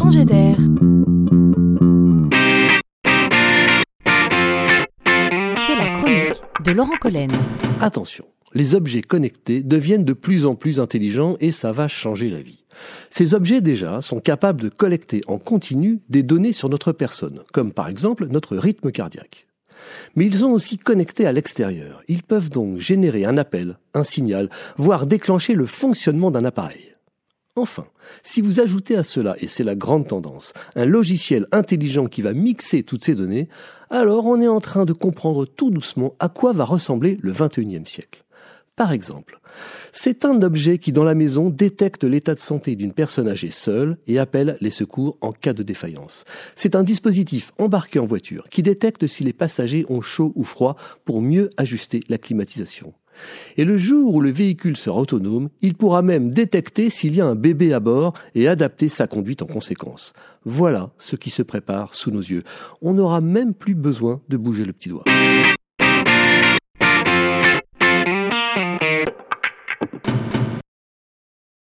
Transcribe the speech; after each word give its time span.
changer 0.00 0.24
d'air. 0.24 0.56
C'est 5.66 5.76
la 5.76 5.90
chronique 5.94 6.42
de 6.64 6.70
Laurent 6.72 6.96
Collen. 6.98 7.30
Attention, 7.82 8.24
les 8.54 8.74
objets 8.74 9.02
connectés 9.02 9.60
deviennent 9.62 10.06
de 10.06 10.14
plus 10.14 10.46
en 10.46 10.54
plus 10.54 10.80
intelligents 10.80 11.36
et 11.40 11.50
ça 11.50 11.72
va 11.72 11.86
changer 11.86 12.30
la 12.30 12.40
vie. 12.40 12.64
Ces 13.10 13.34
objets 13.34 13.60
déjà 13.60 14.00
sont 14.00 14.20
capables 14.20 14.62
de 14.62 14.70
collecter 14.70 15.20
en 15.26 15.36
continu 15.36 16.00
des 16.08 16.22
données 16.22 16.54
sur 16.54 16.70
notre 16.70 16.92
personne, 16.92 17.40
comme 17.52 17.72
par 17.72 17.88
exemple 17.88 18.26
notre 18.28 18.56
rythme 18.56 18.90
cardiaque. 18.92 19.46
Mais 20.16 20.24
ils 20.24 20.36
sont 20.36 20.50
aussi 20.50 20.78
connectés 20.78 21.26
à 21.26 21.32
l'extérieur. 21.32 22.02
Ils 22.08 22.22
peuvent 22.22 22.48
donc 22.48 22.78
générer 22.78 23.26
un 23.26 23.36
appel, 23.36 23.76
un 23.92 24.04
signal, 24.04 24.48
voire 24.78 25.06
déclencher 25.06 25.52
le 25.52 25.66
fonctionnement 25.66 26.30
d'un 26.30 26.46
appareil. 26.46 26.90
Enfin, 27.56 27.86
si 28.22 28.40
vous 28.40 28.60
ajoutez 28.60 28.96
à 28.96 29.02
cela, 29.02 29.34
et 29.38 29.48
c'est 29.48 29.64
la 29.64 29.74
grande 29.74 30.06
tendance, 30.06 30.52
un 30.76 30.84
logiciel 30.84 31.46
intelligent 31.50 32.06
qui 32.06 32.22
va 32.22 32.32
mixer 32.32 32.84
toutes 32.84 33.04
ces 33.04 33.16
données, 33.16 33.48
alors 33.90 34.26
on 34.26 34.40
est 34.40 34.48
en 34.48 34.60
train 34.60 34.84
de 34.84 34.92
comprendre 34.92 35.46
tout 35.46 35.70
doucement 35.70 36.14
à 36.20 36.28
quoi 36.28 36.52
va 36.52 36.64
ressembler 36.64 37.18
le 37.20 37.32
21e 37.32 37.86
siècle. 37.86 38.22
Par 38.80 38.92
exemple, 38.92 39.40
c'est 39.92 40.24
un 40.24 40.40
objet 40.40 40.78
qui 40.78 40.90
dans 40.90 41.04
la 41.04 41.14
maison 41.14 41.50
détecte 41.50 42.02
l'état 42.02 42.34
de 42.34 42.40
santé 42.40 42.76
d'une 42.76 42.94
personne 42.94 43.28
âgée 43.28 43.50
seule 43.50 43.98
et 44.06 44.18
appelle 44.18 44.56
les 44.62 44.70
secours 44.70 45.18
en 45.20 45.32
cas 45.32 45.52
de 45.52 45.62
défaillance. 45.62 46.24
C'est 46.56 46.74
un 46.74 46.82
dispositif 46.82 47.52
embarqué 47.58 47.98
en 47.98 48.06
voiture 48.06 48.48
qui 48.48 48.62
détecte 48.62 49.06
si 49.06 49.22
les 49.22 49.34
passagers 49.34 49.84
ont 49.90 50.00
chaud 50.00 50.32
ou 50.34 50.44
froid 50.44 50.76
pour 51.04 51.20
mieux 51.20 51.50
ajuster 51.58 52.00
la 52.08 52.16
climatisation. 52.16 52.94
Et 53.58 53.66
le 53.66 53.76
jour 53.76 54.14
où 54.14 54.22
le 54.22 54.30
véhicule 54.30 54.78
sera 54.78 54.98
autonome, 54.98 55.50
il 55.60 55.74
pourra 55.74 56.00
même 56.00 56.30
détecter 56.30 56.88
s'il 56.88 57.14
y 57.14 57.20
a 57.20 57.26
un 57.26 57.34
bébé 57.34 57.74
à 57.74 57.80
bord 57.80 58.14
et 58.34 58.48
adapter 58.48 58.88
sa 58.88 59.06
conduite 59.06 59.42
en 59.42 59.46
conséquence. 59.46 60.14
Voilà 60.46 60.90
ce 60.96 61.16
qui 61.16 61.28
se 61.28 61.42
prépare 61.42 61.92
sous 61.92 62.12
nos 62.12 62.20
yeux. 62.20 62.44
On 62.80 62.94
n'aura 62.94 63.20
même 63.20 63.52
plus 63.52 63.74
besoin 63.74 64.22
de 64.30 64.38
bouger 64.38 64.64
le 64.64 64.72
petit 64.72 64.88
doigt. 64.88 65.04